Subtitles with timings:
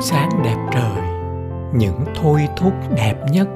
[0.00, 1.02] sáng đẹp trời,
[1.74, 3.48] những thôi thúc đẹp nhất,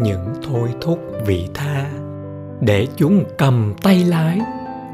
[0.00, 1.90] những thôi thúc vị tha.
[2.60, 4.40] Để chúng cầm tay lái,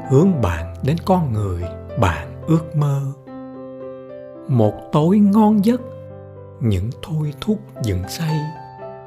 [0.09, 1.63] hướng bạn đến con người
[1.99, 3.01] bạn ước mơ.
[4.47, 5.81] Một tối ngon giấc,
[6.59, 8.39] những thôi thúc dựng xây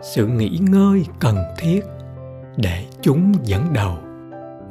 [0.02, 1.80] sự nghỉ ngơi cần thiết
[2.56, 3.96] để chúng dẫn đầu,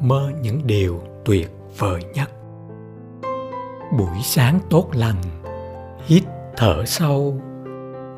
[0.02, 2.30] mơ những điều tuyệt vời nhất.
[3.98, 5.22] Buổi sáng tốt lành,
[6.06, 6.24] hít
[6.62, 7.42] thở sâu.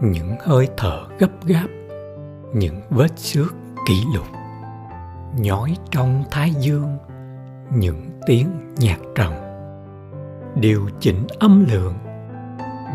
[0.02, 1.68] Những hơi thở gấp gáp,
[2.54, 3.54] những vết xước
[3.88, 4.26] kỷ lục.
[5.38, 6.98] Nhói trong thái dương,
[7.76, 8.48] những tiếng
[8.78, 9.34] nhạc trầm.
[10.56, 11.94] Điều chỉnh âm lượng,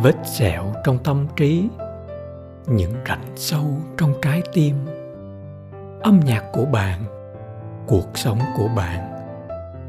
[0.02, 1.68] vết sẹo trong tâm trí,
[2.66, 3.64] những rãnh sâu
[3.96, 4.74] trong trái tim.
[6.00, 7.04] Âm nhạc của bạn,
[7.86, 9.12] cuộc sống của bạn,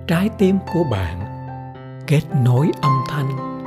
[0.08, 1.20] trái tim của bạn
[2.08, 3.59] kết nối âm thanh.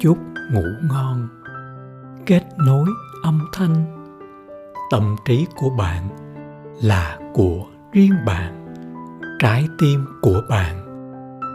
[0.00, 0.18] Chúc
[0.52, 1.28] ngủ ngon.
[2.26, 2.88] Kết nối
[3.22, 3.74] âm thanh.
[4.90, 6.08] Tâm trí của bạn
[6.82, 8.74] là của riêng bạn.
[9.38, 10.86] Trái tim của bạn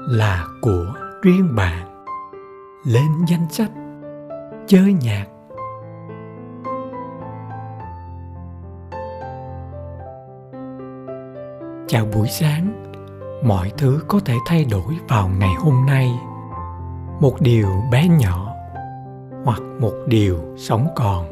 [0.10, 2.06] là của riêng bạn.
[2.86, 3.72] Lên danh sách.
[4.68, 5.26] Chơi nhạc.
[11.88, 12.84] Chào buổi sáng.
[13.44, 16.12] Mọi thứ có thể thay đổi vào ngày hôm nay
[17.20, 18.54] một điều bé nhỏ
[19.46, 21.26] hoặc một điều sống còn.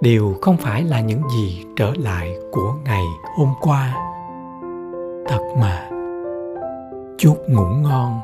[0.00, 3.04] Điều không phải là những gì trở lại của ngày
[3.36, 3.96] hôm qua.
[5.28, 5.90] Thật mà
[7.18, 8.20] chúc ngủ ngon.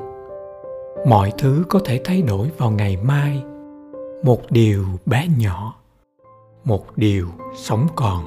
[1.07, 3.43] Mọi thứ có thể thay đổi vào ngày mai.
[4.23, 5.75] Một điều bé nhỏ,
[6.65, 8.25] một điều sống còn.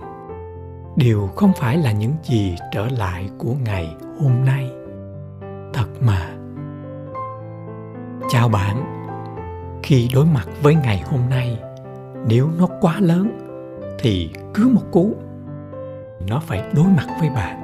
[0.95, 4.69] Điều không phải là những gì trở lại của ngày hôm nay.
[8.39, 8.83] Chào bạn.
[9.83, 11.59] Khi đối mặt với ngày hôm nay,
[12.27, 13.38] nếu nó quá lớn,
[14.00, 15.16] thì cứ một cú,
[16.29, 17.61] nó phải đối mặt với bạn.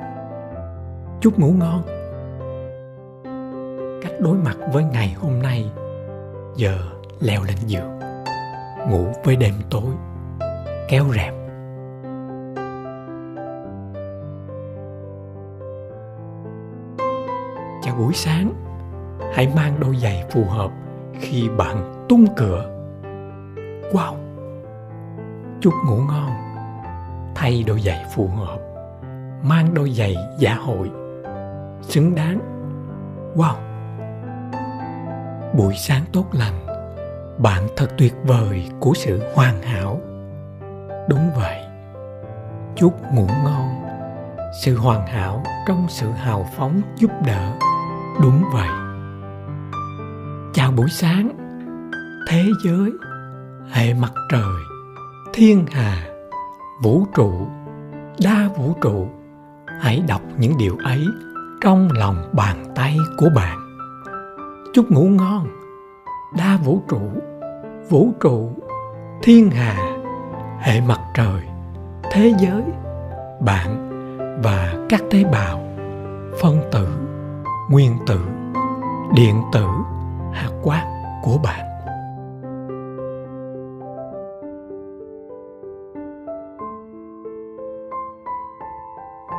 [1.21, 1.81] Chúc ngủ ngon.
[4.01, 5.71] Cách đối mặt với ngày hôm nay,
[6.55, 6.77] giờ
[7.19, 7.99] leo lên giường,
[8.89, 9.91] ngủ với đêm tối,
[10.89, 11.33] kéo rèm
[17.83, 18.64] chào buổi sáng
[19.35, 20.71] hãy mang đôi giày phù hợp
[21.19, 22.65] khi bạn tung cửa.
[23.91, 24.15] Wow!
[25.61, 26.31] Chúc ngủ ngon.
[27.35, 28.57] Thay đôi giày phù hợp.
[29.43, 30.91] Mang đôi giày giả hội.
[31.81, 32.39] Xứng đáng.
[33.35, 33.55] Wow!
[35.57, 36.65] Buổi sáng tốt lành.
[37.37, 39.99] Bạn thật tuyệt vời của sự hoàn hảo.
[41.09, 41.61] Đúng vậy.
[42.75, 43.69] Chúc ngủ ngon.
[44.61, 47.51] Sự hoàn hảo trong sự hào phóng giúp đỡ.
[48.21, 48.84] Đúng vậy
[50.55, 51.29] chào buổi sáng.
[52.27, 52.91] Thế giới,
[53.71, 54.63] hệ mặt trời,
[55.33, 56.07] thiên hà,
[56.83, 57.47] vũ trụ,
[58.23, 59.07] đa vũ trụ,
[59.81, 61.05] hãy đọc những điều ấy
[61.61, 63.59] trong lòng bàn tay của bạn.
[64.73, 65.47] Chúc ngủ ngon.
[66.37, 67.01] Đa vũ trụ
[67.89, 68.51] vũ trụ,
[69.23, 69.97] thiên hà,
[70.59, 71.41] hệ mặt trời,
[72.11, 72.63] thế giới,
[73.41, 73.89] bạn
[74.43, 75.61] và các tế bào,
[76.41, 76.87] phân tử,
[77.69, 78.19] nguyên tử,
[79.15, 79.65] điện tử
[80.65, 80.85] quát
[81.23, 81.65] của bạn.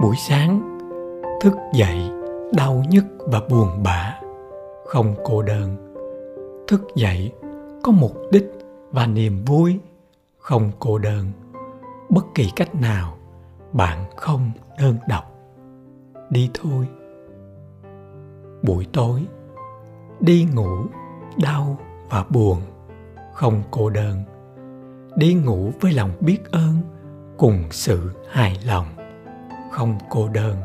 [0.02, 0.78] Buổi sáng,
[1.40, 2.10] thức dậy,
[2.56, 4.20] đau nhức và buồn bã,
[4.84, 5.76] không cô đơn.
[6.68, 7.32] Thức dậy,
[7.82, 8.52] có mục đích
[8.90, 9.78] và niềm vui,
[10.38, 11.26] không cô đơn.
[12.08, 13.16] Bất kỳ cách nào,
[13.72, 15.24] bạn không đơn độc.
[16.30, 16.88] Đi thôi.
[18.62, 19.26] Buổi tối,
[20.20, 20.86] đi ngủ
[21.42, 21.78] đau
[22.10, 22.60] và buồn,
[23.34, 24.22] không cô đơn.
[25.16, 26.76] Đi ngủ với lòng biết ơn,
[27.36, 28.86] cùng sự hài lòng,
[29.70, 30.56] không cô đơn.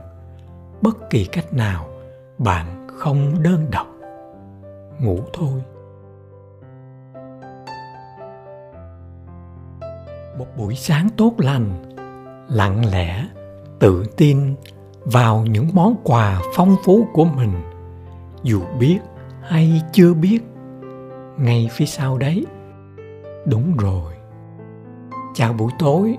[0.81, 1.87] Bất kỳ cách nào,
[2.37, 3.87] bạn không đơn độc.
[4.99, 5.61] Ngủ thôi.
[10.37, 11.95] Một buổi sáng tốt lành,
[12.49, 13.27] lặng lẽ,
[13.79, 14.55] tự tin
[15.05, 17.53] vào những món quà phong phú của mình.
[18.43, 18.99] Dù biết
[19.41, 20.39] hay chưa biết
[21.41, 22.45] ngay phía sau đấy.
[23.45, 24.13] Đúng rồi.
[25.35, 26.17] Chào buổi tối.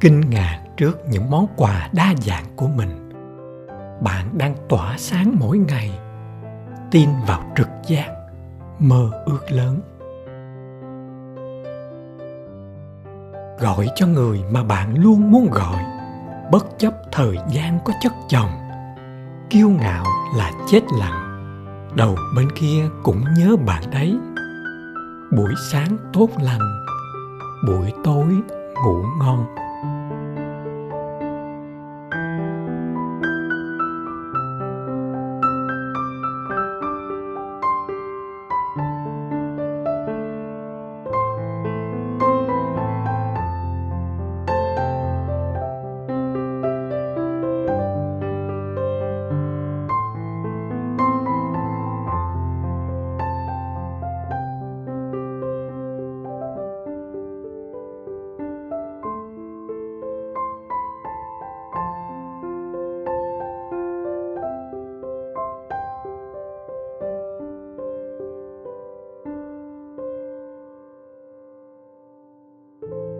[0.00, 3.10] Kinh ngạc trước những món quà đa dạng của mình.
[4.02, 5.90] Bạn đang tỏa sáng mỗi ngày.
[6.90, 8.08] Tin vào trực giác,
[8.78, 9.80] mơ ước lớn.
[13.58, 15.84] Gọi cho người mà bạn luôn muốn gọi.
[16.50, 18.50] Bất chấp thời gian có chất chồng.
[19.50, 20.04] Kiêu ngạo
[20.36, 21.20] là chết lặng.
[21.96, 24.16] Đầu bên kia cũng nhớ bạn đấy
[25.36, 26.60] buổi sáng tốt lành
[27.66, 28.26] buổi tối
[28.84, 29.63] ngủ ngon.
[72.90, 73.13] You